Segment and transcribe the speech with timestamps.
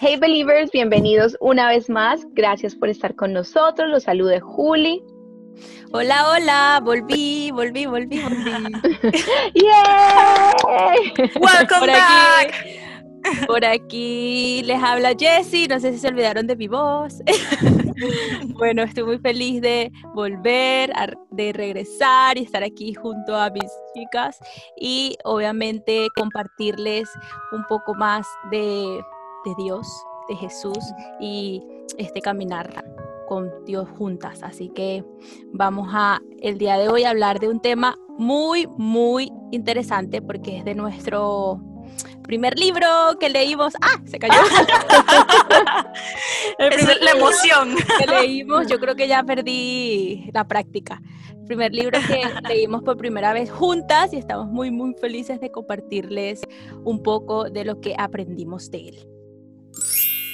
[0.00, 2.26] Hey believers, bienvenidos una vez más.
[2.32, 3.88] Gracias por estar con nosotros.
[3.88, 5.00] Los salude Juli.
[5.92, 8.72] Hola, hola, volví, volví, volví, volví.
[9.54, 11.12] ¡Yay!
[11.36, 16.66] Welcome por Aquí, por aquí les habla Jessie, no sé si se olvidaron de mi
[16.66, 17.22] voz.
[18.58, 20.92] bueno, estoy muy feliz de volver,
[21.30, 24.40] de regresar y estar aquí junto a mis chicas
[24.76, 27.08] y obviamente compartirles
[27.52, 29.00] un poco más de,
[29.44, 29.86] de Dios,
[30.28, 30.78] de Jesús
[31.20, 31.62] y
[31.98, 32.84] este caminar
[33.28, 34.42] con Dios juntas.
[34.42, 35.04] Así que
[35.52, 40.64] vamos a el día de hoy hablar de un tema muy, muy interesante porque es
[40.64, 41.60] de nuestro
[42.22, 42.86] primer libro
[43.20, 43.74] que leímos.
[43.80, 44.00] ¡Ah!
[44.06, 44.34] Se cayó.
[46.58, 47.76] es la emoción.
[47.98, 51.02] Que leímos, yo creo que ya perdí la práctica.
[51.30, 55.50] El primer libro que leímos por primera vez juntas y estamos muy, muy felices de
[55.50, 56.42] compartirles
[56.84, 59.13] un poco de lo que aprendimos de él.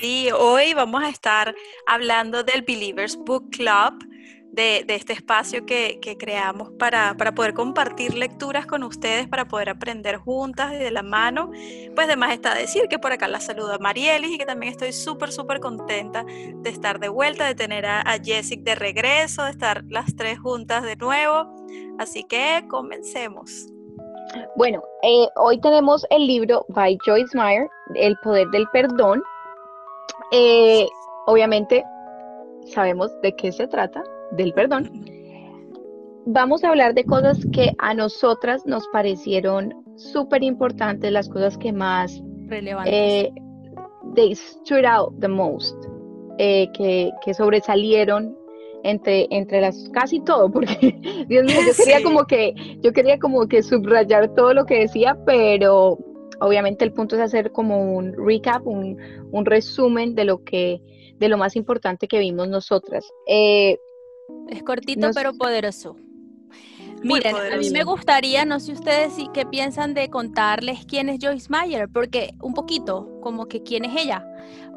[0.00, 1.54] Sí, hoy vamos a estar
[1.86, 4.02] hablando del Believers Book Club,
[4.50, 10.72] de, este espacio que, creamos para, poder compartir lecturas con ustedes, para poder aprender juntas
[10.72, 11.50] y de la mano.
[11.94, 15.32] Pues además está decir que por acá la saluda Marielis y que también estoy súper,
[15.32, 19.84] súper contenta de estar de vuelta, de tener a, a Jessic de regreso, de estar
[19.90, 21.54] las tres juntas de nuevo.
[21.98, 23.66] Así que comencemos.
[24.56, 29.22] Bueno, eh, hoy tenemos el libro by Joyce Meyer, El Poder del Perdón.
[30.32, 30.86] Eh,
[31.26, 31.84] obviamente
[32.66, 34.90] sabemos de qué se trata, del perdón.
[36.26, 41.72] Vamos a hablar de cosas que a nosotras nos parecieron súper importantes, las cosas que
[41.72, 42.94] más relevantes.
[42.94, 43.32] Eh,
[44.14, 45.76] they stood out the most,
[46.38, 48.36] eh, que, que, sobresalieron
[48.84, 53.46] entre, entre las casi todo, porque Dios mío, yo quería como que, yo quería como
[53.46, 55.98] que subrayar todo lo que decía, pero
[56.40, 58.98] obviamente el punto es hacer como un recap, un,
[59.44, 60.80] resumen de lo que,
[61.18, 63.04] de lo más importante que vimos nosotras.
[63.26, 63.78] Eh,
[64.48, 65.96] es cortito pero poderoso.
[67.02, 71.18] Miren, a mí me gustaría, no sé ustedes si, qué piensan de contarles quién es
[71.20, 74.26] Joyce Meyer, porque un poquito, como que quién es ella,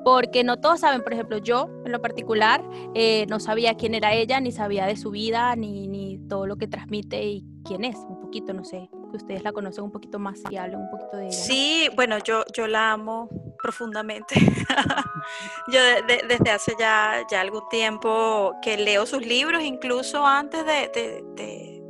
[0.06, 4.14] porque no todos saben, por ejemplo, yo en lo particular eh, no sabía quién era
[4.14, 7.98] ella, ni sabía de su vida, ni, ni todo lo que transmite y quién es,
[7.98, 11.18] un poquito, no sé, que ustedes la conocen un poquito más y hablen un poquito
[11.18, 11.32] de ella.
[11.32, 13.30] Sí, bueno, yo, yo la amo
[13.62, 14.36] profundamente.
[15.72, 15.80] yo
[16.28, 21.22] desde hace ya, ya algún tiempo que leo sus libros, incluso antes de,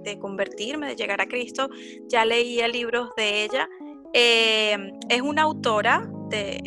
[0.03, 1.69] de, convertirme, de llegar a Cristo,
[2.09, 3.69] ya leía libros de ella.
[4.11, 6.61] Eh, es una autora de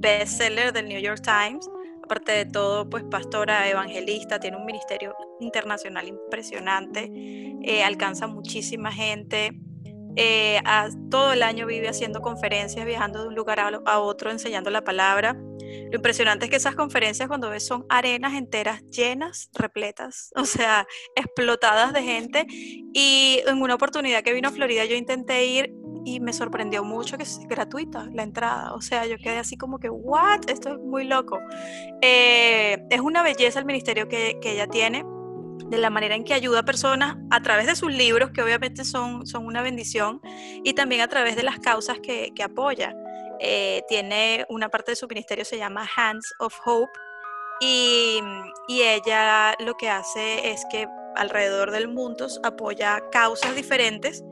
[0.00, 1.68] bestseller del New York Times
[2.08, 7.12] aparte de todo, pues pastora, evangelista, tiene un ministerio internacional impresionante,
[7.62, 9.52] eh, alcanza muchísima gente,
[10.20, 10.60] eh,
[11.10, 15.34] todo el año vive haciendo conferencias, viajando de un lugar a, otro, enseñando la palabra.
[15.34, 20.86] Lo impresionante es que esas conferencias cuando ves son arenas enteras llenas, repletas, o sea,
[21.14, 22.46] explotadas de gente.
[22.48, 25.72] Y en una oportunidad que vino a Florida yo intenté ir
[26.04, 28.74] y me sorprendió mucho que es gratuita la entrada.
[28.74, 30.48] O sea, yo quedé así como que, ¿what?
[30.48, 31.38] Esto es muy loco.
[32.02, 35.04] Eh, es una belleza el ministerio que, que, ella tiene,
[35.68, 38.84] de la manera en que ayuda a personas a través de sus libros, que obviamente
[38.84, 40.20] son, son una bendición,
[40.64, 42.94] y también a través de las causas que, que apoya.
[43.40, 46.90] Eh, tiene una parte de su ministerio, se llama Hands of Hope,
[47.60, 48.20] y,
[48.68, 50.86] y ella lo que hace es que
[51.16, 54.22] alrededor del mundo apoya causas diferentes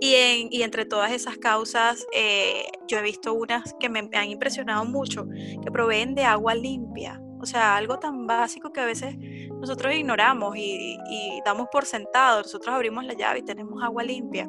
[0.00, 5.26] y, entre todas esas causas, eh, yo he visto unas que me han impresionado mucho,
[5.62, 7.20] que proveen de agua limpia.
[7.40, 9.16] O sea, algo tan básico que a veces
[9.60, 10.98] nosotros ignoramos y,
[11.44, 12.42] damos por sentado.
[12.42, 14.48] Nosotros abrimos la llave y tenemos agua limpia.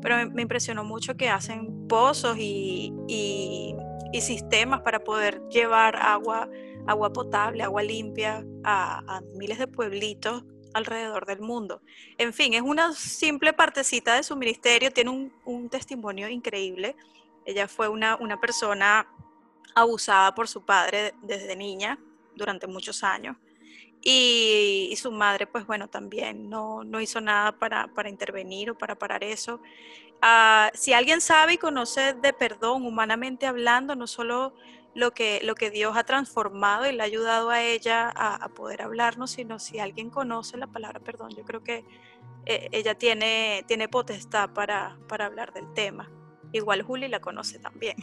[0.00, 2.92] Pero me, impresionó mucho que hacen pozos y,
[4.20, 6.48] sistemas para poder llevar agua,
[6.86, 11.82] agua potable, agua limpia a, a miles de pueblitos alrededor del mundo.
[12.18, 16.96] En fin, es una simple partecita de su ministerio, tiene un, testimonio increíble.
[17.44, 19.06] Ella fue una, una, persona
[19.74, 21.98] abusada por su padre desde niña
[22.40, 23.36] durante muchos años.
[24.02, 28.98] Y, su madre, pues bueno, también no, no hizo nada para, para, intervenir o para
[28.98, 29.60] parar eso.
[30.22, 34.54] Ah, si alguien sabe y conoce de perdón, humanamente hablando, no solo
[34.94, 38.82] lo que, lo que Dios ha transformado y le ha ayudado a ella a, poder
[38.82, 41.84] hablarnos, sino si alguien conoce la palabra perdón, yo creo que
[42.46, 46.10] eh, ella tiene, tiene potestad para, para hablar del tema.
[46.52, 47.96] Igual Juli la conoce también.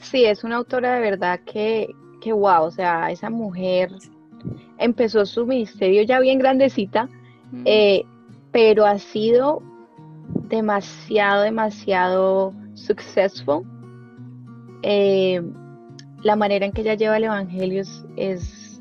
[0.00, 1.88] Sí, es una autora de verdad que,
[2.20, 3.90] que wow, o sea, esa mujer
[4.78, 7.08] empezó su ministerio ya bien grandecita,
[7.64, 8.04] eh,
[8.52, 9.62] pero ha sido
[10.48, 13.64] demasiado, demasiado successful.
[14.82, 15.42] Eh,
[16.22, 17.82] la manera en que ella lleva el Evangelio
[18.16, 18.80] es,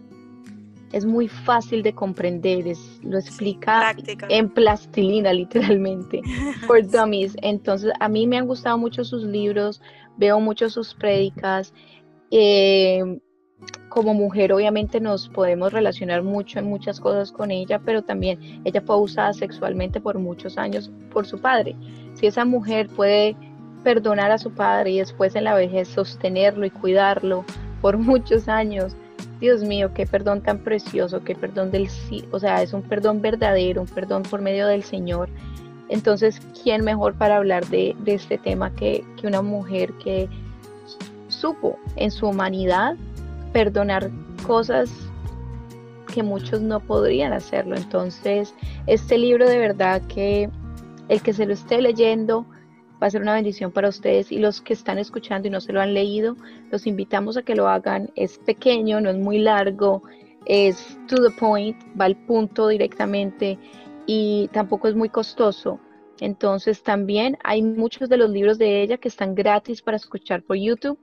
[0.92, 3.94] es, muy fácil de comprender, es, lo explica
[4.30, 6.22] en plastilina literalmente,
[6.68, 7.36] por dummies.
[7.42, 9.82] Entonces a mí me han gustado mucho sus libros,
[10.18, 11.74] veo mucho sus prédicas.
[12.32, 13.20] Eh,
[13.96, 18.82] como mujer obviamente nos podemos relacionar mucho en muchas cosas con ella, pero también ella
[18.82, 21.78] fue usada sexualmente por muchos años por su padre.
[22.14, 23.38] Si esa mujer puede
[23.86, 27.46] perdonar a su padre y después en la vejez sostenerlo y cuidarlo
[27.80, 28.98] por muchos años,
[29.40, 33.22] Dios mío, qué perdón tan precioso, qué perdón del sí, o sea, es un perdón
[33.22, 35.30] verdadero, un perdón por medio del Señor.
[35.88, 40.28] Entonces, ¿quién mejor para hablar de, este tema que, que una mujer que
[41.30, 42.98] supo en su humanidad
[43.56, 44.12] perdonar
[44.46, 44.92] cosas
[46.14, 47.78] que muchos no podrían hacerlo.
[47.78, 48.54] Entonces,
[48.86, 50.50] este libro de verdad que
[51.08, 52.46] el que se lo esté leyendo
[53.02, 55.72] va a ser una bendición para ustedes y los que están escuchando y no se
[55.72, 56.36] lo han leído,
[56.70, 58.12] los invitamos a que lo hagan.
[58.18, 60.04] Es pequeño, no es muy largo,
[60.46, 63.58] es to the point, va al punto directamente
[64.06, 65.80] y tampoco es muy costoso.
[66.20, 70.58] Entonces también hay muchos de los libros de ella que están gratis para escuchar por
[70.58, 71.00] YouTube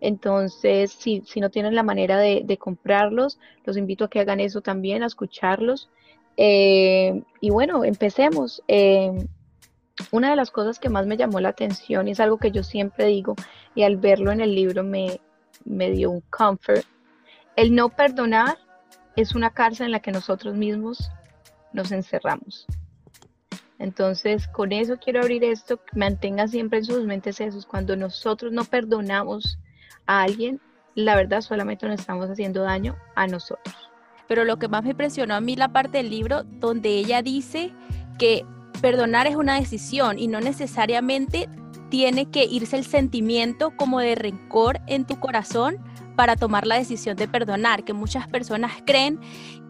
[0.00, 5.02] entonces, si, no tienen la manera de, comprarlos, los invito a que hagan eso también,
[5.02, 5.90] a escucharlos.
[6.36, 8.62] Eh, y bueno, empecemos.
[8.68, 9.12] Eh,
[10.12, 12.62] una de las cosas que más me llamó la atención y es algo que yo
[12.62, 13.34] siempre digo
[13.74, 15.20] y al verlo en el libro me,
[15.64, 16.84] me dio un comfort.
[17.56, 18.58] El no perdonar
[19.16, 21.10] es una cárcel en la que nosotros mismos
[21.72, 22.66] nos encerramos.
[23.80, 27.66] Entonces, con eso quiero abrir esto, mantenga siempre en sus mentes esos.
[27.66, 29.58] Cuando nosotros no perdonamos
[30.08, 30.60] a alguien,
[30.96, 33.76] la verdad solamente nos estamos haciendo daño a nosotros.
[34.26, 37.72] Pero lo que más me impresionó a mí la parte del libro donde ella dice
[38.18, 38.44] que
[38.82, 41.48] perdonar es una decisión y no necesariamente
[41.88, 45.78] tiene que irse el sentimiento como de rencor en tu corazón
[46.16, 49.20] para tomar la decisión de perdonar, que muchas personas creen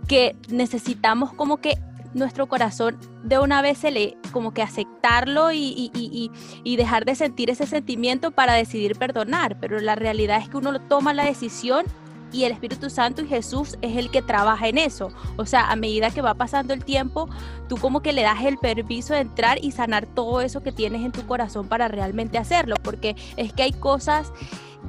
[0.08, 1.74] que necesitamos como que
[2.14, 7.50] nuestro corazón de una vez se le como que aceptarlo y, y, dejar de sentir
[7.50, 11.84] ese sentimiento para decidir perdonar, pero la realidad es que uno toma la decisión
[12.32, 15.10] y el Espíritu Santo y Jesús es el que trabaja en eso.
[15.36, 17.28] O sea, a medida que va pasando el tiempo,
[17.68, 21.04] tú como que le das el permiso de entrar y sanar todo eso que tienes
[21.04, 24.32] en tu corazón para realmente hacerlo, porque es que hay cosas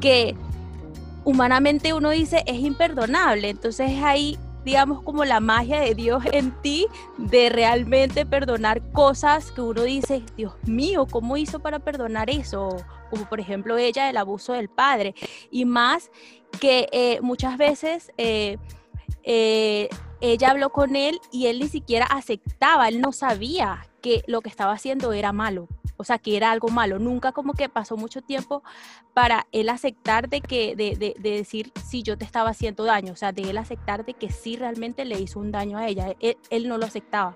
[0.02, 0.36] que
[1.24, 6.52] humanamente uno dice es imperdonable, entonces es ahí digamos, como la magia de Dios en
[6.62, 12.78] ti de realmente perdonar cosas que uno dice, Dios mío, ¿cómo hizo para perdonar eso?
[13.10, 15.16] Como por ejemplo ella, el abuso del padre.
[15.52, 16.12] Y más
[16.60, 18.12] que eh, muchas veces...
[18.18, 18.58] Eh,
[19.24, 19.90] eh,
[20.22, 24.50] ella habló con él y él ni siquiera aceptaba, él no sabía que lo que
[24.50, 25.68] estaba haciendo era malo
[26.00, 26.98] o sea, que era algo malo.
[26.98, 28.64] Nunca como que pasó mucho tiempo
[29.14, 33.16] para él aceptar de que, de, de, decir si yo te estaba haciendo daño, o
[33.18, 36.16] sea, de él aceptar de que sí realmente le hizo un daño a ella.
[36.22, 37.36] Él, no lo aceptaba.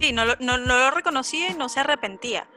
[0.00, 2.48] Sí, no, no, lo reconocía y no se arrepentía,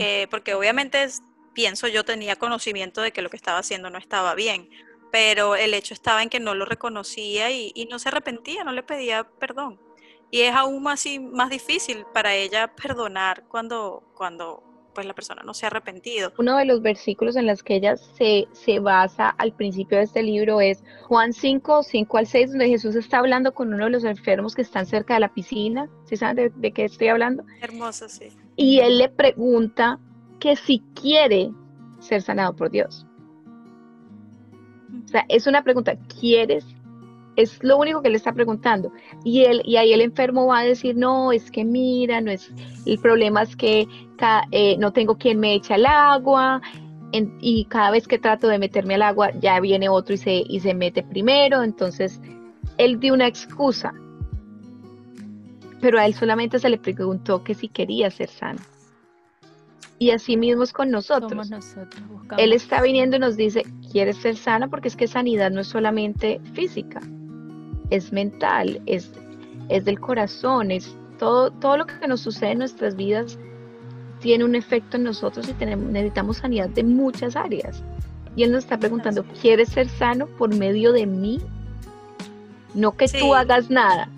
[0.00, 1.06] eh, porque obviamente
[1.52, 4.68] pienso yo tenía conocimiento de que lo que estaba haciendo no estaba bien,
[5.10, 8.72] pero el hecho estaba en que no lo reconocía y, y no se arrepentía, no
[8.72, 9.80] le pedía perdón.
[10.30, 14.62] Y es aún más, más difícil para ella perdonar cuando, cuando
[14.98, 16.32] pues la persona no se ha arrepentido.
[16.38, 20.22] Uno de los versículos en los que ella se, se basa al principio de este
[20.22, 24.04] libro es Juan 5, 5 al 6, donde Jesús está hablando con uno de los
[24.04, 25.88] enfermos que están cerca de la piscina.
[26.04, 27.44] ¿Sí saben de, qué estoy hablando?
[27.60, 28.28] Hermoso, sí.
[28.56, 30.00] Y él le pregunta
[30.40, 31.52] que si quiere
[32.00, 33.06] ser sanado por Dios.
[35.08, 36.64] O sea, es una pregunta, ¿quieres
[37.38, 38.92] es lo único que le está preguntando.
[39.22, 42.50] Y, él, y ahí el enfermo va a decir, no, es que mira, no es,
[42.84, 43.86] el problema es que
[44.50, 46.60] eh, no tengo quien me eche al agua.
[47.40, 50.58] y cada vez que trato de meterme al agua, ya viene otro y se, y
[50.58, 51.62] se mete primero.
[51.62, 52.20] Entonces,
[52.76, 53.94] él dio una excusa.
[55.80, 58.58] Pero a él solamente se le preguntó que si quería ser sano.
[59.98, 61.50] Y así mismo es con nosotros.
[61.50, 62.02] nosotros
[62.36, 64.68] él está viniendo y nos dice, ¿quieres ser sana?
[64.68, 67.00] Porque es que sanidad no es solamente física
[67.90, 69.10] es mental, es,
[69.68, 73.38] es del corazón, es todo, todo lo que nos sucede en nuestras vidas
[74.20, 77.82] tiene un efecto en nosotros y tenemos, necesitamos sanidad de muchas áreas.
[78.36, 81.40] Y Él nos está preguntando, ¿quieres ser sano por medio de mí?
[82.74, 84.08] No que tú hagas nada.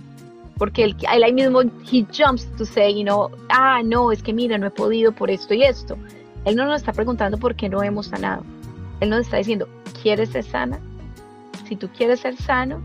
[0.60, 4.34] Porque él, él ahí mismo, he jumps to say, you know, ah, no, es que
[4.34, 5.96] mira, no he podido por esto y esto.
[6.44, 8.44] Él no nos está preguntando por qué no hemos sanado.
[9.00, 9.66] Él nos está diciendo,
[10.02, 10.78] ¿quieres ser sana?
[11.66, 12.82] Si tú quieres ser sano,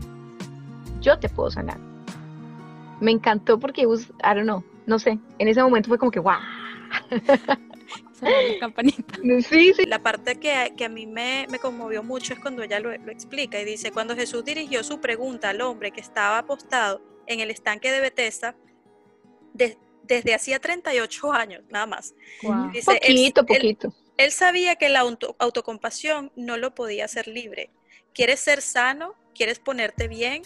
[1.02, 1.76] yo te puedo sanar.
[3.02, 3.86] Me encantó porque, I
[4.22, 6.32] don't know, no sé, en ese momento fue como que, wow.
[9.46, 9.84] Sí, sí.
[9.86, 13.12] La parte que, que a mí me, me, conmovió mucho es cuando ella lo, lo,
[13.12, 17.50] explica y dice, cuando Jesús dirigió su pregunta al hombre que estaba apostado en el
[17.50, 18.56] estanque de Bethesda,
[19.54, 22.14] desde hacía 38 años, nada más.
[22.72, 23.94] Dice, poquito, poquito.
[24.16, 25.00] Él, sabía que la
[25.38, 27.70] autocompasión no lo podía hacer libre.
[28.14, 29.14] ¿Quieres ser sano?
[29.34, 30.42] ¿Quieres ponerte bien?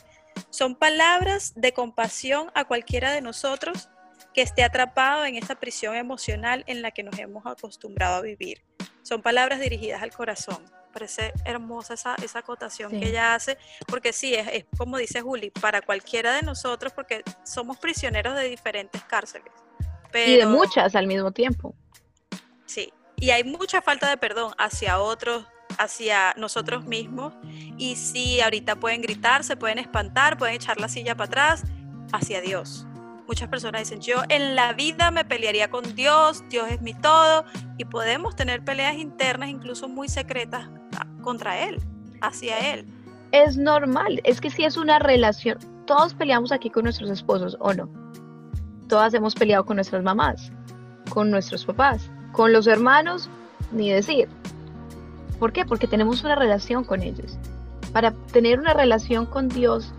[0.51, 3.89] Son palabras de compasión a cualquiera de nosotros
[4.35, 8.63] que esté atrapado en esta prisión emocional en la que nos hemos acostumbrado a vivir.
[9.03, 10.65] Son palabras dirigidas al corazón.
[10.93, 15.51] Parece hermosa esa, esa acotación que ella hace, porque sí, es, es, como dice Juli,
[15.51, 19.53] para cualquiera de nosotros, porque somos prisioneros de diferentes cárceles.
[20.15, 21.75] y de muchas al mismo tiempo.
[22.67, 25.47] Sí, y hay mucha falta de perdón hacia otros,
[25.79, 27.33] hacia nosotros mismos.
[27.79, 31.65] Y sí, ahorita pueden gritar, se pueden espantar, pueden echar la silla para atrás,
[32.13, 32.87] hacia Dios
[33.31, 37.45] muchas personas dicen, yo en la vida me pelearía con Dios, Dios es mi todo,
[37.79, 40.69] y podemos tener peleas internas, incluso muy secretas,
[41.23, 41.81] contra Él,
[42.21, 42.87] hacia Él.
[43.33, 47.73] Es normal, es que si es una relación, todos peleamos aquí con nuestros esposos, ¿o
[47.73, 47.89] no?
[48.89, 50.53] Todas hemos peleado con nuestras mamás,
[51.11, 53.29] con nuestros papás, con los hermanos,
[53.73, 54.29] ni decir.
[55.39, 55.65] ¿Por qué?
[55.65, 57.39] Porque tenemos una relación con ellos.
[57.93, 59.93] Para tener una relación con Dios,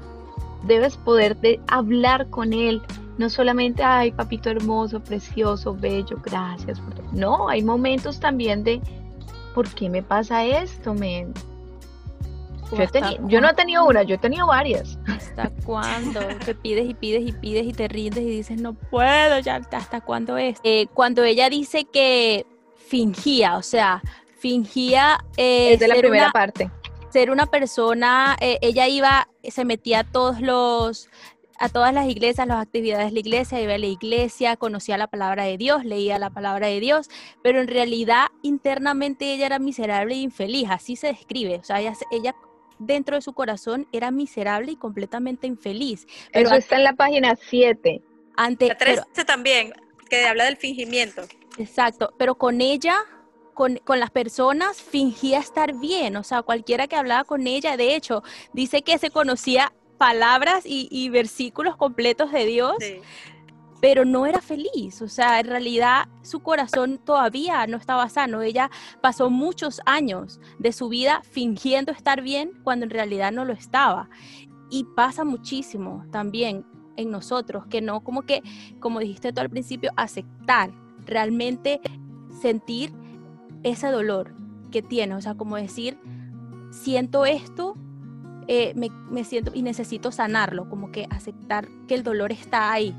[0.64, 2.82] debes poder hablar con Él,
[3.18, 6.80] no solamente, ay, papito hermoso, precioso, bello, gracias.
[6.80, 8.82] Por no, hay momentos también de,
[9.54, 11.34] ¿por qué me pasa esto, men?
[13.28, 14.98] Yo, no he tenido una, yo he tenido varias.
[15.08, 16.22] ¿Hasta cuándo?
[16.46, 20.00] Te pides y pides y pides y te rindes y dices, no puedo, ya, ¿hasta
[20.00, 20.58] cuándo es?
[20.64, 22.46] Eh, cuando ella dice que
[22.78, 24.02] fingía, o sea,
[24.40, 25.20] fingía...
[25.36, 26.72] Eh, es de la primera parte.
[27.10, 31.10] Ser una persona, eh, ella iba, se metía a todos los
[31.62, 35.06] a todas las iglesias, las actividades de la iglesia, iba a la iglesia, conocía la
[35.06, 37.08] palabra de Dios, leía la palabra de Dios,
[37.44, 42.36] pero en realidad internamente ella era miserable e infeliz, así se describe, o sea, ella,
[42.80, 46.08] dentro de su corazón era miserable y completamente infeliz.
[46.34, 48.02] Pero Eso está en la página 7.
[48.38, 49.72] Ante, la 13 también,
[50.10, 51.22] que habla del fingimiento.
[51.60, 52.96] Exacto, pero con ella
[53.54, 57.96] con, con, las personas fingía estar bien, o sea, cualquiera que hablaba con ella, de
[57.96, 62.74] hecho, dice que se conocía palabras y, versículos completos de Dios,
[63.82, 65.00] pero no era feliz.
[65.04, 68.42] O sea, en realidad su corazón todavía no estaba sano.
[68.42, 73.54] Ella pasó muchos años de su vida fingiendo estar bien cuando en realidad no lo
[73.54, 74.10] estaba.
[74.72, 76.66] Y pasa muchísimo también
[76.96, 78.42] en nosotros, que no como que,
[78.80, 80.72] como dijiste tú al principio, aceptar,
[81.06, 81.80] realmente
[82.42, 82.92] sentir
[83.62, 84.34] ese dolor
[84.72, 86.00] que tiene, o sea, como decir,
[86.72, 87.76] siento esto,
[88.54, 92.94] eh, me, siento y necesito sanarlo, como que aceptar que el dolor está ahí.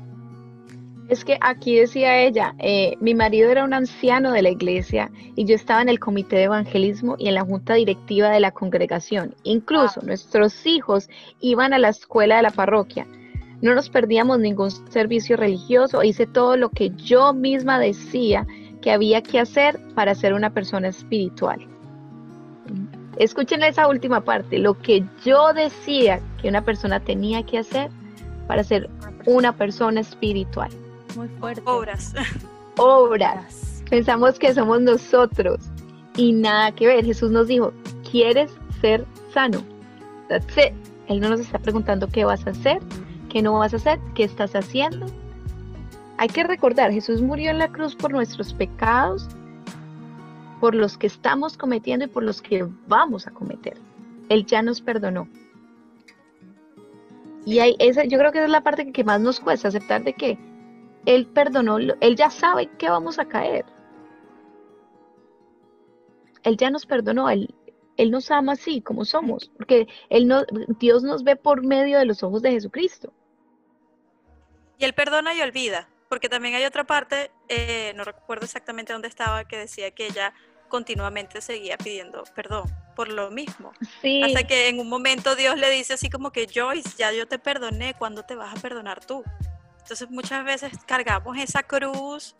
[1.09, 5.45] Es que aquí decía ella, eh, mi marido era un anciano de la iglesia y
[5.45, 9.35] yo estaba en el comité de evangelismo y en la junta directiva de la congregación.
[9.43, 11.07] Incluso nuestros hijos
[11.39, 13.05] iban a la escuela de la parroquia.
[13.61, 16.01] No nos perdíamos ningún servicio religioso.
[16.01, 18.47] Hice todo lo que yo misma decía
[18.81, 21.72] que había que hacer para ser una persona espiritual.
[23.17, 27.89] Escuchen esa última parte, lo que yo decía que una persona tenía que hacer
[28.47, 28.89] para ser
[29.25, 30.71] una persona espiritual.
[31.15, 31.61] Muy fuerte.
[31.65, 32.13] Obras.
[32.77, 33.83] Obras.
[33.89, 35.59] Pensamos que somos nosotros
[36.17, 37.05] y nada que ver.
[37.05, 37.71] Jesús nos dijo,
[38.09, 38.51] ¿quieres
[38.81, 39.61] ser sano?
[40.29, 40.73] That's it.
[41.07, 42.79] Él no nos está preguntando qué vas a hacer,
[43.29, 45.05] qué no vas a hacer, qué estás haciendo.
[46.17, 49.27] Hay que recordar, Jesús murió en la cruz por nuestros pecados
[50.63, 53.77] por los que estamos cometiendo y por los que vamos a cometer.
[54.29, 55.27] Él ya nos perdonó.
[57.45, 60.05] Y hay esa, yo creo que esa es la parte que más nos cuesta aceptar
[60.05, 60.37] de que
[61.05, 63.65] Él perdonó, Él ya sabe que vamos a caer.
[66.43, 67.53] Él ya nos perdonó, Él,
[67.97, 70.45] él nos ama así como somos, porque él no,
[70.79, 73.11] Dios nos ve por medio de los ojos de Jesucristo.
[74.77, 79.09] Y Él perdona y olvida, porque también hay otra parte, eh, no recuerdo exactamente dónde
[79.09, 80.33] estaba, que decía que ella
[80.73, 82.63] continuamente seguía pidiendo perdón
[82.95, 83.73] por lo mismo.
[84.25, 87.37] Hasta que en un momento Dios le dice así como que Joyce, ya yo te
[87.37, 89.23] perdoné, ¿cuándo te vas a perdonar tú?
[89.81, 92.35] Entonces muchas veces cargamos esa cruz,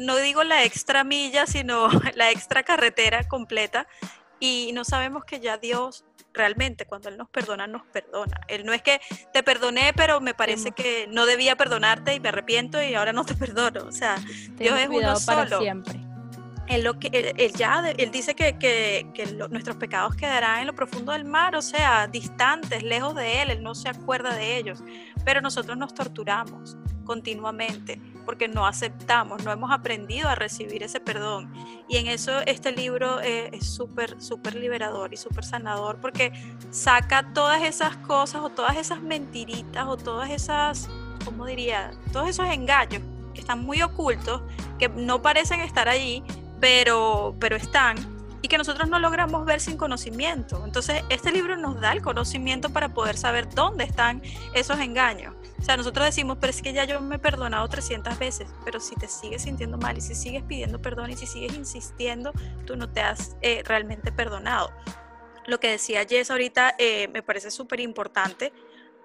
[0.00, 3.86] no digo la extra milla, sino la extra carretera completa
[4.40, 8.40] y no sabemos que ya Dios realmente cuando Él nos perdona, nos perdona.
[8.48, 9.02] Él no es que
[9.34, 13.26] te perdoné, pero me parece que no debía perdonarte y me arrepiento y ahora no
[13.26, 13.84] te perdono.
[13.84, 14.16] O sea,
[14.52, 15.60] Dios es uno solo.
[15.60, 16.05] Siempre
[16.68, 21.12] él, lo que, él, ya, dice que, que, que nuestros pecados quedarán en lo profundo
[21.12, 24.82] del mar, o sea, distantes, lejos de Él, Él no se acuerda de ellos,
[25.24, 31.50] pero nosotros nos torturamos continuamente porque no aceptamos, no hemos aprendido a recibir ese perdón.
[31.88, 36.32] Y en eso este libro eh, es súper, súper liberador y súper sanador porque
[36.70, 40.88] saca todas esas cosas o todas esas mentiritas o todas esas,
[41.24, 41.92] ¿cómo diría?
[42.12, 43.00] Todos esos engaños
[43.32, 44.42] que están muy ocultos,
[44.78, 46.24] que no parecen estar allí,
[46.60, 50.62] pero, pero están y que nosotros no logramos ver sin conocimiento.
[50.64, 54.22] Entonces, este libro nos da el conocimiento para poder saber dónde están
[54.54, 55.34] esos engaños.
[55.58, 58.78] O sea, nosotros decimos, pero es que ya yo me he perdonado 300 veces, pero
[58.78, 62.32] si te sigues sintiendo mal y si sigues pidiendo perdón y si sigues insistiendo,
[62.66, 64.70] tú no te has eh, realmente perdonado.
[65.46, 68.52] Lo que decía Jess ahorita eh, me parece súper importante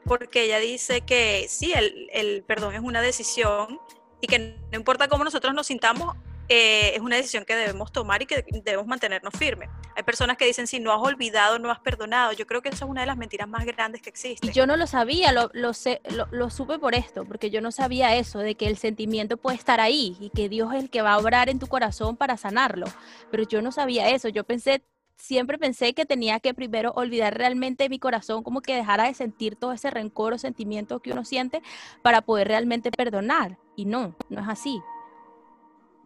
[0.05, 3.79] porque ella dice que sí, el, el perdón es una decisión
[4.20, 4.38] y que
[4.72, 6.15] no importa cómo nosotros nos sintamos,
[6.53, 9.70] eh, es una decisión que debemos tomar y que debemos mantenernos firmes.
[9.96, 12.34] Hay personas que dicen, si no has olvidado, no has perdonado.
[12.34, 14.51] Yo creo que eso es una de las mentiras más grandes que existen.
[14.51, 18.39] Yo no lo sabía, lo, sé, lo, supe por esto, porque yo no sabía eso,
[18.39, 21.20] de que el sentimiento puede estar ahí y que Dios es el que va a
[21.20, 22.88] obrar en tu corazón para sanarlo.
[23.31, 24.84] Pero yo no sabía eso, yo pensé
[25.15, 29.55] siempre pensé que tenía que primero olvidar realmente mi corazón, como que dejara de sentir
[29.55, 31.62] todo ese rencor o sentimiento que uno siente
[32.01, 33.58] para poder realmente perdonar.
[33.77, 34.81] Y no, no es así.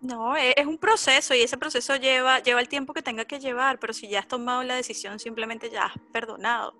[0.05, 3.39] No, e, es un proceso y ese proceso lleva, lleva el tiempo que tenga que
[3.39, 6.75] llevar, pero si ya has tomado la decisión, simplemente ya has perdonado.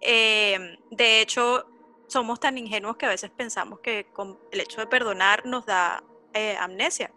[0.00, 1.66] Em, de hecho,
[2.06, 6.02] somos tan ingenuos que a veces pensamos que con el hecho de perdonar nos da
[6.32, 7.12] eh, amnesia.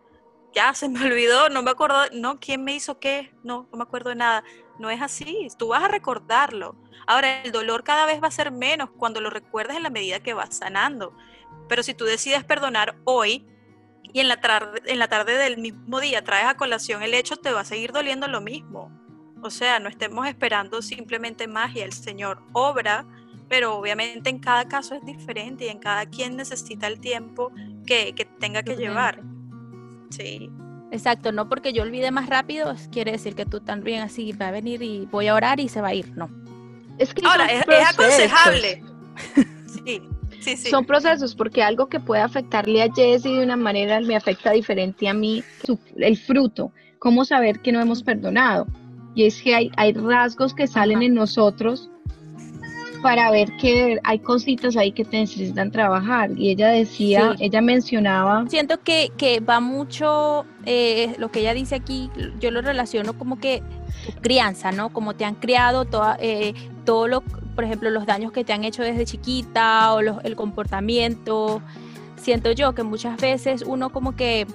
[0.54, 3.32] Ya se me olvidó, no me acuerdo, no, ¿quién me hizo qué?
[3.44, 4.44] No, no me acuerdo de nada.
[4.80, 6.76] No es así, tú vas a recordarlo.
[7.08, 10.20] Ahora, el dolor cada vez va a ser menos cuando lo recuerdas en la medida
[10.20, 11.16] que vas sanando.
[11.70, 13.48] Pero si tú decides perdonar hoy,
[14.14, 17.36] y en la, tarde, en la tarde del mismo día traes a colación el hecho,
[17.36, 18.92] te va a seguir doliendo lo mismo.
[19.42, 23.06] O sea, no estemos esperando simplemente magia, el Señor obra,
[23.50, 27.52] pero obviamente en cada caso es diferente y en cada quien necesita el tiempo
[27.88, 29.20] que, que tenga que llevar.
[30.12, 30.50] Sí.
[30.92, 34.52] Exacto, no porque yo olvide más rápido, quiere decir que tú también así va a
[34.52, 36.30] venir y voy a orar y se va a ir, no.
[37.00, 38.84] Es que Ahora, es, es aconsejable.
[39.84, 40.04] sí,
[40.70, 45.08] son procesos porque algo que puede afectarle a Jessie de una manera me afecta diferente
[45.08, 45.44] a mí,
[45.98, 48.68] el fruto, cómo saber que no hemos perdonado.
[49.16, 51.90] Y es que hay, hay rasgos que salen en nosotros
[53.04, 56.32] para ver que hay cositas ahí que te necesitan trabajar.
[56.36, 58.46] Y ella decía, ella mencionaba...
[58.48, 63.38] Siento que, que va mucho, eh, lo que ella dice aquí, yo lo relaciono como
[63.40, 63.62] que
[64.22, 64.92] crianza, ¿no?
[64.92, 66.54] Como te han criado, toda, eh,
[66.86, 67.24] todo lo,
[67.54, 71.62] por ejemplo, los daños que te han hecho desde chiquita o el comportamiento.
[72.16, 74.48] Siento yo que muchas veces uno como que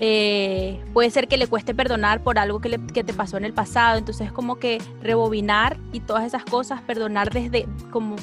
[0.00, 3.98] eh, puede ser que le cueste perdonar por algo que, te pasó en el pasado,
[3.98, 8.14] entonces como que rebobinar y todas esas cosas, perdonar desde como,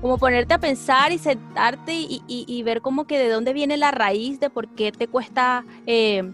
[0.00, 4.40] como ponerte a pensar y sentarte y, ver como que de dónde viene la raíz
[4.40, 6.32] de por qué te cuesta eh,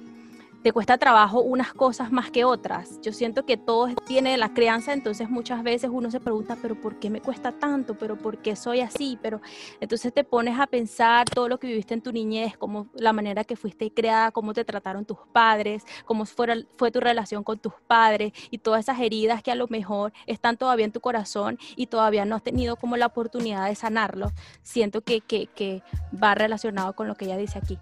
[0.69, 3.01] te cuesta trabajo unas cosas más que otras.
[3.01, 6.99] Yo siento que todo tiene la crianza, entonces muchas veces uno se pregunta, pero ¿por
[6.99, 7.97] qué me cuesta tanto?
[7.97, 9.19] ¿Pero por qué soy así?
[9.23, 9.41] Pero
[9.81, 13.45] entonces te pones a pensar todo lo que viviste en tu niñez, cómo la manera
[13.45, 17.73] que fuiste creada, cómo te trataron tus padres, cómo fue, fue tu relación con tus
[17.87, 21.87] padres y todas esas heridas que a lo mejor están todavía en tu corazón y
[21.87, 24.33] todavía no has tenido como la oportunidad de sanarlo.
[24.63, 25.83] Siento que, que, que
[26.23, 27.79] va relacionado con lo que ella dice aquí.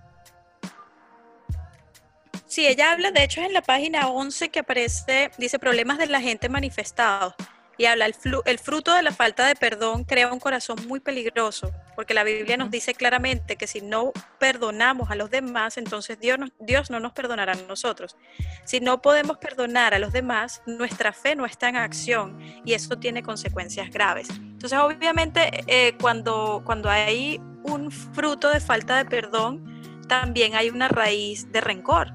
[2.57, 6.23] Sí, ella habla, de hecho, en la página 11 que aparece, dice problemas de la
[6.23, 7.35] gente manifestados.
[7.77, 8.15] Y habla, el,
[8.47, 12.57] el fruto de la falta de perdón crea un corazón muy peligroso, porque la Biblia
[12.57, 17.13] nos dice claramente que si no perdonamos a los demás, entonces Dios, Dios no nos
[17.13, 18.17] perdonará a nosotros.
[18.65, 22.97] Si no podemos perdonar a los demás, nuestra fe no está en acción y eso
[22.97, 24.31] tiene consecuencias graves.
[24.31, 30.89] Entonces, obviamente, eh, cuando, cuando hay un fruto de falta de perdón, también hay una
[30.89, 32.15] raíz de rencor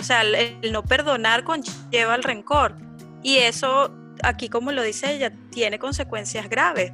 [0.00, 2.74] o sea, el, no perdonar conlleva el rencor.
[3.22, 6.92] Y eso, aquí como lo dice ella, tiene consecuencias graves.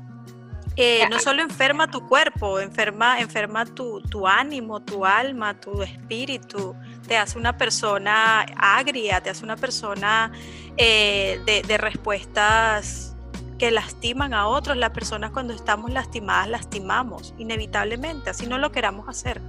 [0.79, 6.77] Eh, no solo enferma tu cuerpo, enferma, enferma tu, ánimo, tu alma, tu espíritu,
[7.09, 10.31] te hace una persona agria, te hace una persona
[10.77, 13.17] eh, de, de, respuestas
[13.59, 14.77] que lastiman a otros.
[14.77, 19.41] Las personas cuando estamos lastimadas lastimamos, inevitablemente, así no lo queramos hacer.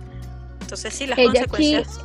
[0.61, 1.99] Entonces sí, las consecuencias...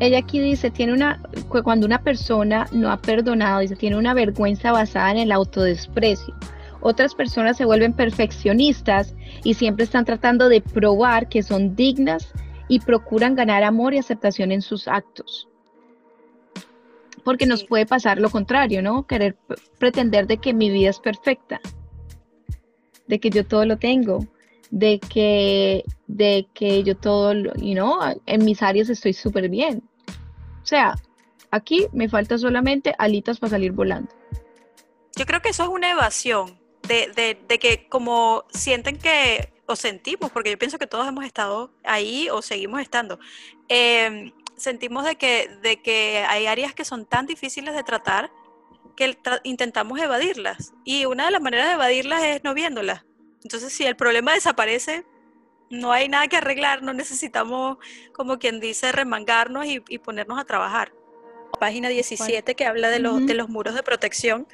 [0.00, 1.22] Ella aquí dice, tiene una,
[1.62, 6.34] cuando una persona no ha perdonado, dice, tiene una vergüenza basada en el autodesprecio.
[6.80, 12.32] Otras personas se vuelven perfeccionistas y siempre están tratando de probar que son dignas
[12.68, 15.48] y procuran ganar amor y aceptación en sus actos.
[17.22, 19.06] Porque nos puede pasar lo contrario, ¿no?
[19.06, 19.36] Querer
[19.78, 21.60] pretender de que mi vida es perfecta,
[23.06, 24.26] de que yo todo lo tengo,
[24.74, 29.88] de que, de que yo todo, you know, en mis áreas estoy súper bien.
[30.62, 30.96] O sea,
[31.52, 34.10] aquí me falta solamente alitas para salir volando.
[35.16, 36.58] Yo creo que eso es una evasión,
[36.88, 41.70] de, de, que como sienten que, o sentimos, porque yo pienso que todos hemos estado
[41.84, 43.20] ahí o seguimos estando,
[43.68, 48.32] em, sentimos de que, de que hay áreas que son tan difíciles de tratar
[48.96, 50.72] que intentamos evadirlas.
[50.84, 53.04] Y una de las maneras de evadirlas es no viéndolas.
[53.44, 55.04] Entonces, si el problema desaparece,
[55.68, 57.76] no hay nada que arreglar, no necesitamos,
[58.14, 60.92] como quien dice, remangarnos y, ponernos a trabajar.
[61.60, 64.48] Página 17 que habla de los, de los muros de protección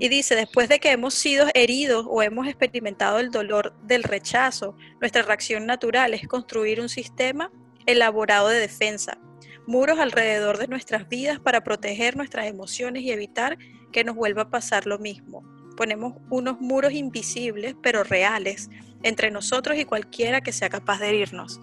[0.00, 4.76] y dice, después de que hemos sido heridos o hemos experimentado el dolor del rechazo,
[5.00, 7.52] nuestra reacción natural es construir un sistema
[7.86, 9.18] elaborado de defensa,
[9.66, 13.58] muros alrededor de nuestras vidas para proteger nuestras emociones y evitar
[13.92, 18.70] que nos vuelva a pasar lo mismo ponemos unos muros invisibles pero reales
[19.02, 21.60] entre nosotros y cualquiera que sea capaz de herirnos.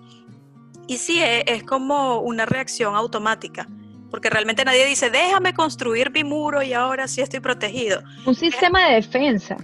[0.88, 3.67] Y sí, e, es, como una reacción automática,
[4.10, 8.02] porque realmente nadie dice, déjame construir mi muro y ahora sí estoy protegido.
[8.26, 9.58] Un sistema de defensa.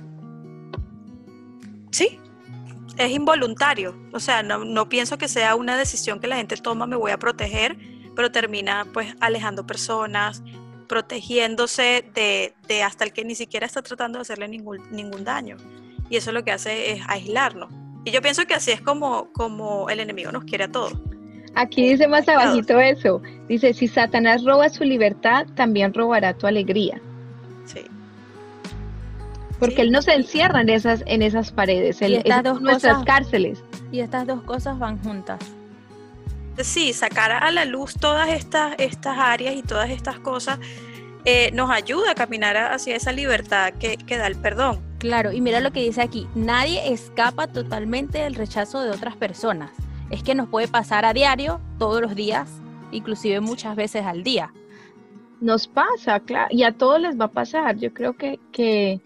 [1.92, 2.20] Sí,
[2.98, 3.96] es involuntario.
[4.14, 7.12] O sea, no, no, pienso que sea una decisión que la gente toma, me voy
[7.12, 7.78] a proteger,
[8.16, 10.44] pero termina pues alejando personas,
[10.88, 15.58] protegiéndose de, hasta el que ni siquiera está tratando de hacerle ningún, ningún daño.
[16.10, 17.70] Y eso lo que hace es aislarnos.
[18.06, 20.94] Y yo pienso que así es como, como el enemigo nos quiere a todos.
[21.56, 23.22] Aquí dice más abajito eso.
[23.48, 27.02] Dice, si Satanás roba su libertad, también robará tu alegría.
[27.66, 27.82] Sí.
[29.60, 33.64] Porque él no se encierra en esas, en esas paredes, él, en nuestras cárceles.
[33.92, 35.40] Y estas dos cosas van juntas
[36.64, 40.60] sí, sacar a la luz todas estas, estas áreas y todas estas cosas
[41.26, 44.80] eh, nos ayuda a caminar hacia esa libertad que, que da el perdón.
[45.00, 49.72] Claro, y mira lo que dice aquí, nadie escapa totalmente del rechazo de otras personas.
[50.10, 52.50] Es que nos puede pasar a diario, todos los días,
[52.92, 54.54] inclusive muchas veces al día.
[55.42, 57.78] Nos pasa, claro, y a todos les va a pasar.
[57.78, 59.02] Yo creo que, que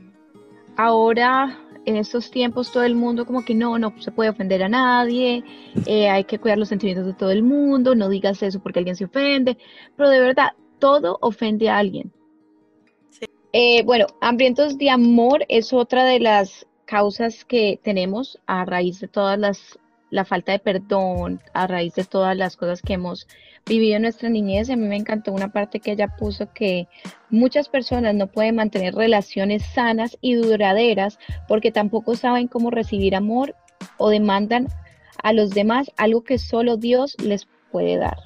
[0.78, 4.70] ahora en estos tiempos todo el mundo como que no, no se puede ofender a
[4.70, 5.44] nadie,
[5.86, 8.96] eh, hay que cuidar los sentimientos de todo el mundo, no digas eso porque alguien
[8.96, 9.58] se ofende,
[9.96, 12.12] pero de verdad, todo ofende a alguien.
[13.54, 19.08] Eh, bueno, hambrientos de amor es otra de las causas que tenemos a raíz de
[19.08, 19.80] todas las,
[20.12, 23.28] la falta de perdón, a raíz de todas las cosas que hemos
[23.66, 24.70] vivido en nuestra niñez.
[24.70, 26.88] A mí me encantó una parte que ella puso que
[27.30, 33.56] muchas personas no pueden mantener relaciones sanas y duraderas porque tampoco saben cómo recibir amor
[33.98, 34.68] o demandan
[35.24, 38.18] a los demás algo que solo Dios les puede dar.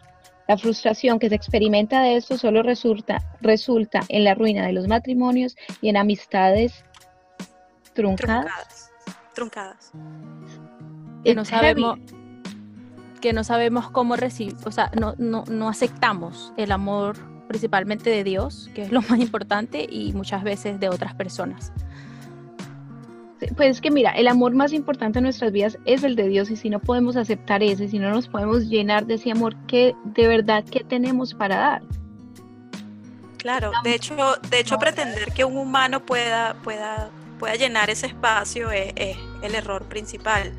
[0.48, 4.88] La frustración que se experimenta de esto solo resulta, resulta en la ruina de los
[4.88, 6.84] matrimonios y en amistades
[7.94, 8.92] truncadas.
[9.34, 9.92] Truncadas.
[11.26, 12.00] Que no sabemos,
[13.20, 18.24] que no sabemos cómo recibir, o sea, no, no, no aceptamos el amor principalmente de
[18.24, 21.72] Dios, que es lo más importante, y muchas veces de otras personas.
[23.58, 26.50] Pues es que mira, el amor más importante en nuestras vidas es el de Dios
[26.50, 29.94] y si no podemos aceptar ese, si no nos podemos llenar de ese amor, que
[30.06, 31.82] de verdad qué tenemos para dar?
[33.38, 34.16] Claro, de hecho,
[34.50, 39.84] de hecho pretender que un humano pueda, pueda, pueda llenar ese espacio es el error
[39.84, 40.52] principal,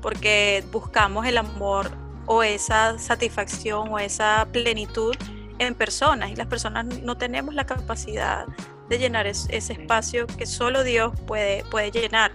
[0.00, 1.90] porque buscamos el amor
[2.26, 5.14] o esa satisfacción o esa plenitud
[5.58, 8.46] en personas y las personas no tenemos la capacidad
[8.88, 12.32] de llenar ese espacio que solo Dios puede, puede llenar.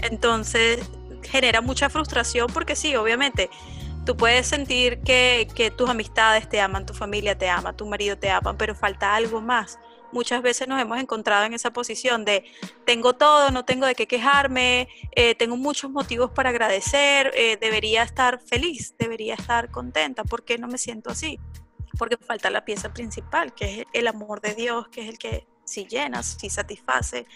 [0.00, 0.80] Entonces
[1.22, 3.48] genera mucha frustración porque sí, obviamente,
[4.04, 8.18] tú puedes sentir que, que tus amistades te aman, tu familia te ama, tu marido
[8.18, 9.78] te ama, pero falta algo más
[10.14, 12.44] muchas veces nos hemos encontrado en esa posición de
[12.86, 18.02] tengo todo, no tengo de qué quejarme, eh, tengo muchos motivos para agradecer, eh, debería
[18.02, 21.38] estar feliz, debería estar contenta, ¿por qué no me siento así?
[21.98, 25.46] Porque falta la pieza principal, que es el amor de Dios, que es el que
[25.74, 27.26] si llena, si satisface,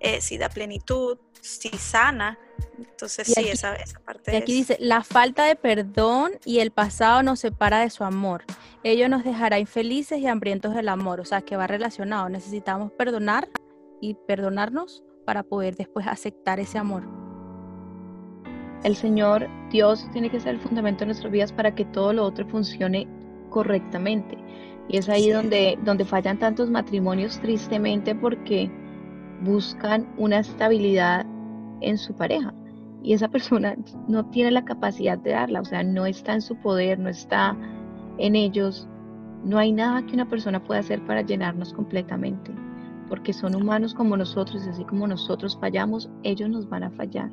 [0.00, 2.38] eh, si da plenitud, si sana.
[2.78, 4.32] Entonces sí, esa, esa, parte.
[4.32, 8.44] Y aquí dice, la falta de perdón y el pasado nos separa de su amor.
[8.82, 11.20] Ello nos dejará infelices y hambrientos del amor.
[11.20, 12.28] O sea, que va relacionado.
[12.28, 13.48] Necesitamos perdonar
[14.00, 17.04] y perdonarnos para poder después aceptar ese amor.
[18.82, 22.24] El Señor, Dios, tiene que ser el fundamento de nuestras vidas para que todo lo
[22.24, 23.08] otro funcione
[23.48, 24.36] correctamente.
[24.88, 28.70] Y es ahí donde, donde fallan tantos matrimonios tristemente porque
[29.42, 31.26] buscan una estabilidad
[31.80, 32.54] en su pareja
[33.04, 33.76] y esa persona
[34.08, 37.56] no tiene la capacidad de darla, o sea, no está en su poder, no está
[38.18, 38.88] en ellos.
[39.44, 42.50] No hay nada que una persona pueda hacer para llenarnos completamente,
[43.10, 47.30] porque son humanos como nosotros y así como nosotros fallamos, ellos nos van a fallar.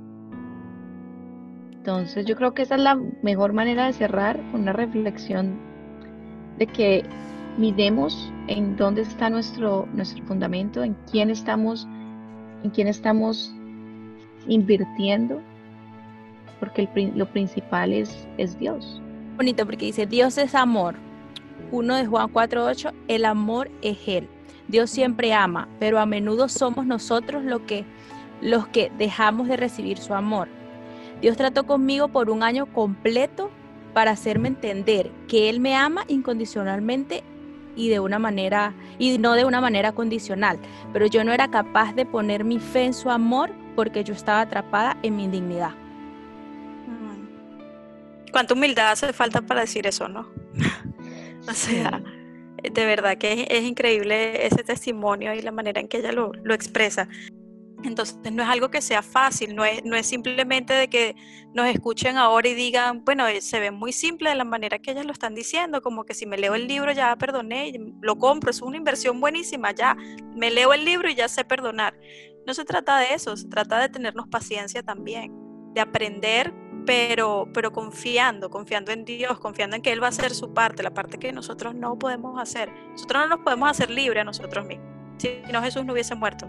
[1.71, 5.57] Entonces yo creo que esa es la mejor manera de cerrar con una reflexión
[6.57, 7.05] de que
[7.57, 11.87] miremos en dónde está nuestro, nuestro fundamento, en quién estamos,
[12.63, 13.53] en quién estamos
[14.47, 15.41] invirtiendo,
[16.59, 19.01] porque lo principal es, es Dios.
[19.37, 20.95] Bonito, porque dice, Dios es amor.
[21.71, 24.27] Uno de Juan 4.8, el amor es Él.
[24.67, 27.85] Dios siempre ama, pero a menudo somos nosotros lo que,
[28.41, 30.47] los que dejamos de recibir su amor.
[31.21, 33.51] Dios trató conmigo por un año completo
[33.93, 37.23] para hacerme entender que Él me ama incondicionalmente
[37.75, 40.60] y de una manera, y no de una manera condicional.
[40.93, 44.41] Pero yo no era capaz de poner mi fe en su amor porque yo estaba
[44.41, 45.71] atrapada en mi indignidad.
[48.31, 50.29] ¿Cuánta humildad hace falta para decir eso, no?
[51.49, 52.01] o sea,
[52.63, 56.53] de verdad que es, increíble ese testimonio y la manera en que ella lo, lo
[56.53, 57.10] expresa.
[57.84, 61.15] Entonces no es algo que sea fácil, no es, no es simplemente de que
[61.54, 64.91] nos escuchen ahora y digan, bueno, eh, se ve muy simple de la manera que
[64.91, 68.52] ellas lo están diciendo, como que si me leo el libro ya perdoné, lo compro,
[68.52, 69.98] es una inversión buenísima, ya
[70.36, 71.98] me leo el libro y ya sé perdonar.
[72.46, 75.32] No se trata de eso, se trata de tenernos paciencia también,
[75.74, 76.54] de aprender,
[76.86, 80.84] pero, pero confiando, confiando en Dios, confiando en que Él va a hacer su parte,
[80.84, 82.72] la parte que nosotros no podemos hacer.
[82.91, 84.88] Nosotros no nos podemos hacer libres a nosotros mismos.
[85.17, 86.48] Si no, Jesús no hubiese muerto.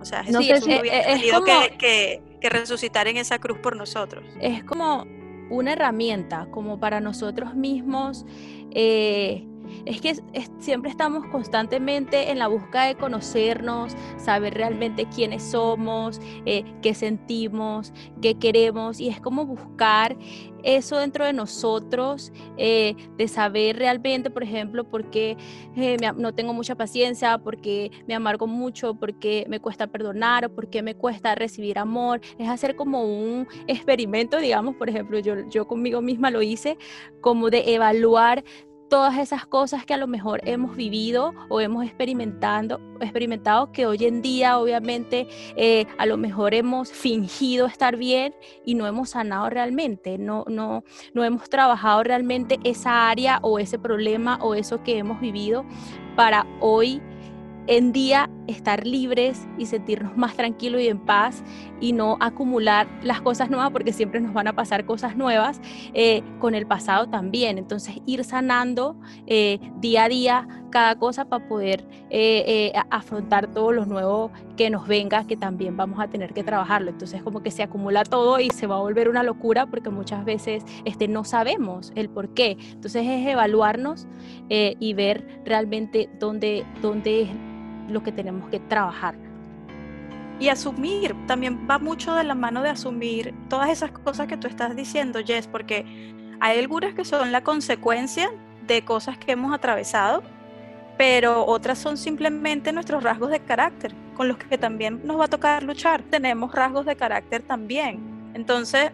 [0.00, 4.24] O sea, Jesús, no hubiese tenido que, que, resucitar en esa cruz por nosotros.
[4.40, 5.06] Es como
[5.50, 8.24] una herramienta, como para nosotros mismos.
[8.70, 9.47] Eh,
[9.88, 10.14] es que
[10.58, 17.94] siempre estamos constantemente en la búsqueda de conocernos, saber realmente quiénes somos, eh, qué sentimos,
[18.20, 20.16] qué queremos, y es como buscar
[20.62, 25.36] eso dentro de nosotros, eh, de saber realmente, por ejemplo, por qué
[25.76, 30.44] eh, no tengo mucha paciencia, por qué me amargo mucho, por qué me cuesta perdonar,
[30.44, 32.20] o por qué me cuesta recibir amor.
[32.38, 36.76] Es hacer como un experimento, digamos, por ejemplo, yo, yo conmigo misma lo hice,
[37.20, 38.44] como de evaluar
[38.88, 44.04] todas esas cosas que a lo mejor hemos vivido o hemos experimentado, experimentado que hoy
[44.04, 49.50] en día obviamente eh, a lo mejor hemos fingido estar bien y no hemos sanado
[49.50, 54.98] realmente, no, no, no hemos trabajado realmente esa área o ese problema o eso que
[54.98, 55.64] hemos vivido
[56.16, 57.02] para hoy
[57.66, 61.44] en día estar libres y sentirnos más tranquilos y en paz
[61.80, 65.60] y no acumular las cosas nuevas porque siempre nos van a pasar cosas nuevas
[65.92, 67.58] eh, con el pasado también.
[67.58, 73.86] Entonces ir sanando eh, día a día cada cosa para poder eh, afrontar todo lo
[73.86, 76.90] nuevo que nos venga, que también vamos a tener que trabajarlo.
[76.90, 80.24] Entonces como que se acumula todo y se va a volver una locura porque muchas
[80.24, 82.56] veces este, no sabemos el por qué.
[82.72, 84.06] Entonces es evaluarnos
[84.48, 87.28] y ver realmente dónde, dónde es
[87.88, 89.14] lo que tenemos que trabajar.
[90.40, 94.46] Y asumir, también va mucho de la mano de asumir todas esas cosas que tú
[94.46, 95.84] estás diciendo, Jess, porque
[96.40, 98.30] hay algunas que son la consecuencia
[98.66, 100.22] de cosas que hemos atravesado,
[100.96, 105.28] pero otras son simplemente nuestros rasgos de carácter, con los que también nos va a
[105.28, 106.02] tocar luchar.
[106.02, 108.30] Tenemos rasgos de carácter también.
[108.34, 108.92] Entonces,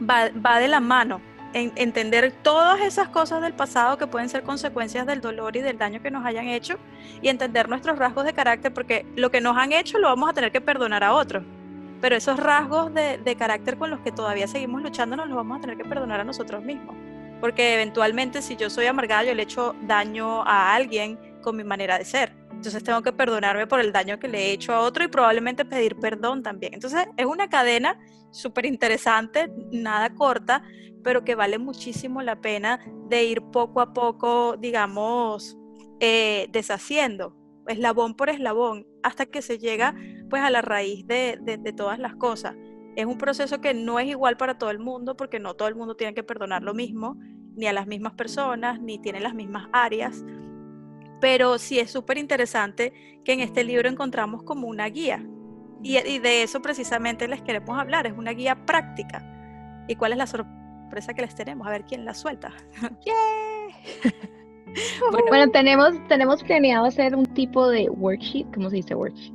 [0.00, 1.20] va, va de la mano
[1.52, 6.02] entender todas esas cosas del pasado que pueden ser consecuencias del dolor y del daño
[6.02, 6.78] que nos hayan hecho
[7.22, 10.32] y entender nuestros rasgos de carácter, porque lo que nos han hecho lo vamos a
[10.32, 11.44] tener que perdonar a otros.
[12.00, 15.58] Pero esos rasgos de, de carácter con los que todavía seguimos luchando nos los vamos
[15.58, 16.94] a tener que perdonar a nosotros mismos.
[17.40, 21.64] Porque eventualmente si yo soy amargada, yo le he hecho daño a alguien con mi
[21.64, 22.32] manera de ser.
[22.50, 25.64] Entonces tengo que perdonarme por el daño que le he hecho a otro y probablemente
[25.64, 26.74] pedir perdón también.
[26.74, 27.98] Entonces es una cadena
[28.36, 30.62] súper interesante, nada corta,
[31.02, 35.56] pero que vale muchísimo la pena de ir poco a poco, digamos,
[36.00, 37.36] eh, deshaciendo,
[37.68, 39.94] eslabón por eslabón, hasta que se llega
[40.28, 42.56] pues a la raíz de, de todas las cosas.
[42.96, 45.74] Es un proceso que no es igual para todo el mundo, porque no todo el
[45.74, 47.16] mundo tiene que perdonar lo mismo,
[47.54, 50.24] ni a las mismas personas, ni tiene las mismas áreas,
[51.20, 52.92] pero sí es súper interesante
[53.24, 55.26] que en este libro encontramos como una guía.
[55.82, 59.22] Y, y, de eso precisamente les queremos hablar, es una guía práctica.
[59.88, 60.56] ¿Y cuál es la sorpresa?
[60.86, 62.52] sorpresa que les tenemos, a ver quién la suelta.
[65.28, 69.34] bueno, tenemos, tenemos planeado hacer un tipo de worksheet, ¿cómo se dice worksheet?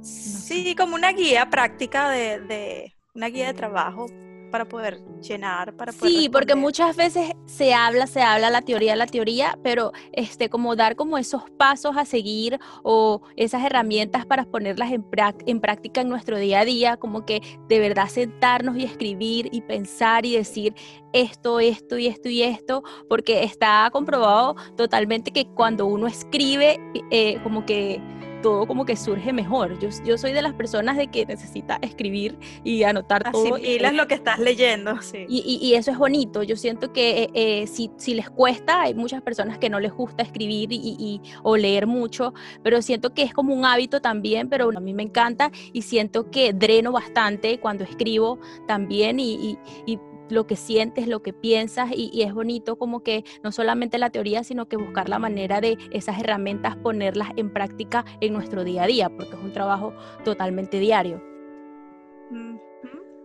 [0.00, 4.06] Sí, como una guía práctica de, de una guía de trabajo
[4.54, 8.94] para poder llenar, para poder Sí, porque muchas veces se habla, se habla la teoría,
[8.94, 14.44] la teoría, pero este como dar como esos pasos a seguir o esas herramientas para
[14.44, 15.04] ponerlas en,
[15.46, 19.60] en práctica en nuestro día a día, como que de verdad sentarnos y escribir y
[19.62, 20.72] pensar y decir
[21.12, 26.78] esto, esto y esto y esto, porque está comprobado totalmente que cuando uno escribe,
[27.10, 28.00] eh, como que
[28.44, 29.78] todo como que surge mejor.
[29.78, 33.56] Yo, yo soy de las personas de que necesita escribir y anotar todo.
[33.56, 35.24] Y es lo que estás leyendo, sí.
[35.30, 36.42] Y, y, eso es bonito.
[36.42, 40.22] Yo siento que eh, si, si, les cuesta, hay muchas personas que no les gusta
[40.22, 44.80] escribir y, o leer mucho, pero siento que es como un hábito también, pero a
[44.80, 49.98] mí me encanta y siento que dreno bastante cuando escribo también y, y
[50.34, 54.44] lo que sientes, lo que piensas y, es bonito como que no solamente la teoría,
[54.44, 58.86] sino que buscar la manera de esas herramientas ponerlas en práctica en nuestro día a
[58.86, 59.94] día, porque es un trabajo
[60.24, 61.22] totalmente diario.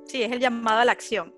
[0.05, 1.33] Sí, es el llamado a la acción.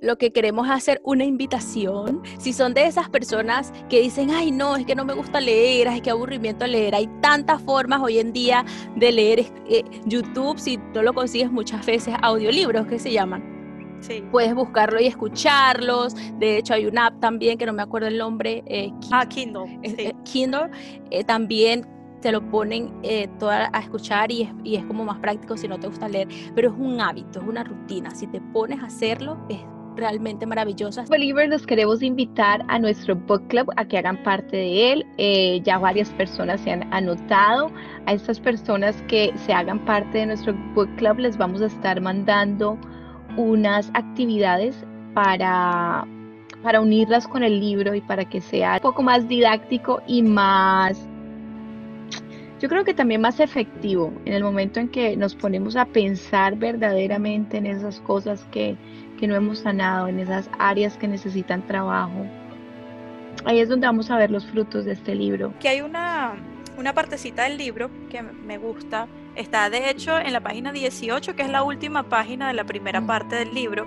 [0.00, 2.20] Lo que queremos es hacer una invitación.
[2.38, 5.88] Si son de esas personas que dicen, ay, no, es que no me gusta leer,
[5.88, 6.94] ay, qué aburrimiento leer.
[6.94, 9.46] Hay tantas formas hoy en día de leer.
[9.66, 13.53] Eh, YouTube, si no lo consigues muchas veces, audiolibros que se llaman
[14.30, 16.14] Puedes buscarlo y escucharlos.
[16.38, 18.62] De hecho, hay una app también que no me acuerdo el nombre.
[18.66, 19.78] Eh, ah, Kindle.
[19.82, 20.70] Eh, Kindle.
[21.10, 21.86] Eh, también
[22.20, 25.68] te lo ponen eh, toda a escuchar y es, y es como más práctico si
[25.68, 26.28] no te gusta leer.
[26.54, 28.10] Pero es un hábito, es una rutina.
[28.10, 29.60] Si te pones a hacerlo, es
[29.96, 31.04] realmente maravillosa.
[31.08, 35.62] Believers, los queremos invitar a nuestro book club a que hagan parte de él.
[35.62, 37.70] ya varias personas se han anotado.
[38.06, 42.00] A estas personas que se hagan parte de nuestro book club les vamos a estar
[42.00, 42.76] mandando
[43.36, 44.76] unas actividades
[45.14, 46.06] para,
[46.62, 51.08] para unirlas con el libro y para que sea un poco más didáctico y más,
[52.60, 56.56] yo creo que también más efectivo en el momento en que nos ponemos a pensar
[56.56, 58.76] verdaderamente en esas cosas que,
[59.18, 62.26] que no hemos sanado, en esas áreas que necesitan trabajo.
[63.44, 65.52] Ahí es donde vamos a ver los frutos de este libro.
[65.60, 66.36] Que hay una,
[66.78, 71.42] una partecita del libro que me gusta, Está de hecho en la página 18, que
[71.42, 73.86] es la última página de la primera parte del libro.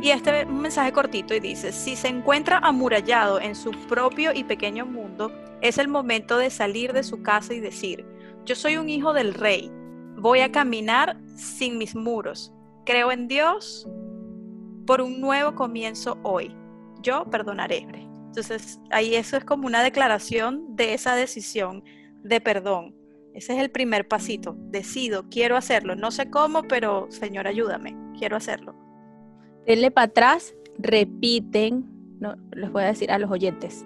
[0.00, 4.32] Y este es un mensaje cortito y dice, si se encuentra amurallado en su propio
[4.32, 8.06] y pequeño mundo, es el momento de salir de su casa y decir,
[8.44, 9.72] yo soy un hijo del rey,
[10.16, 12.52] voy a caminar sin mis muros,
[12.84, 13.88] creo en Dios
[14.86, 16.54] por un nuevo comienzo hoy,
[17.02, 17.88] yo perdonaré.
[18.26, 21.82] Entonces ahí eso es como una declaración de esa decisión
[22.22, 22.94] de perdón
[23.36, 24.56] ese es el primer pasito.
[24.70, 25.94] Decido, quiero hacerlo.
[25.94, 27.94] No sé cómo, pero Señor, ayúdame.
[28.18, 28.74] Quiero hacerlo.
[29.66, 31.84] Denle para atrás, repiten,
[32.18, 33.84] no, les voy a decir a los oyentes,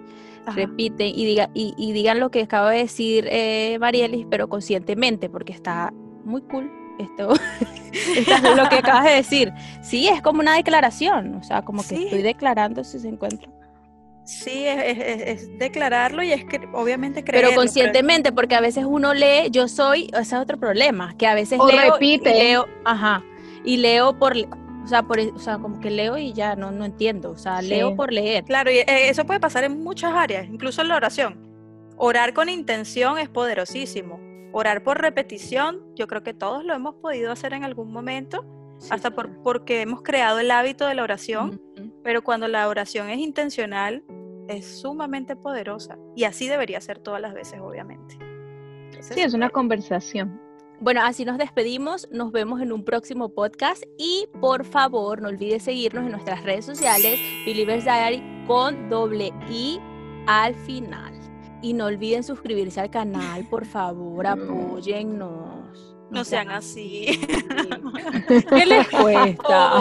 [0.55, 5.51] repiten y, diga, y, digan lo que acaba de decir eh, Marielis, pero conscientemente, porque
[5.51, 5.91] está
[6.23, 7.33] muy cool esto,
[8.15, 9.51] esto es lo que acabas de decir.
[9.81, 13.51] Sí, es como una declaración, o sea, como que estoy declarando si se encuentra.
[14.31, 17.49] Sí, es, declararlo y es que obviamente creerlo.
[17.49, 21.35] Pero conscientemente, porque a veces uno lee, yo soy, ese es otro problema, que a
[21.35, 22.29] veces leo, repite.
[22.29, 23.25] Y leo, ajá,
[23.65, 26.85] y leo por, o sea, por, o sea, como que leo y ya no, no
[26.85, 28.45] entiendo, o sea, leo por leer.
[28.45, 31.37] Claro, y eh, eso puede pasar en muchas áreas, incluso en la oración.
[31.97, 34.17] Orar con intención es poderosísimo.
[34.53, 38.45] Orar por repetición, yo creo que todos lo hemos podido hacer en algún momento,
[38.89, 41.61] hasta por, porque hemos creado el hábito de la oración,
[42.03, 44.03] pero cuando la oración es intencional,
[44.47, 48.17] es sumamente poderosa y así debería ser todas las veces, obviamente.
[48.99, 50.39] sí, es una conversación.
[50.79, 55.61] Bueno, así nos despedimos, nos vemos en un próximo podcast y por favor no olvides
[55.61, 59.79] seguirnos en nuestras redes sociales, Believers Diary con doble I
[60.25, 61.13] al final.
[61.61, 65.90] Y no olviden suscribirse al canal, por favor, apóyennos.
[66.11, 67.19] No, sean así.
[68.49, 69.71] ¿Qué les cuesta?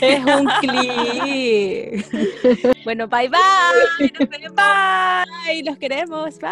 [0.00, 2.06] Es un clic.
[2.84, 3.40] Bueno, bye bye.
[5.44, 5.62] Bye.
[5.64, 6.38] Los queremos.
[6.38, 6.50] Bye.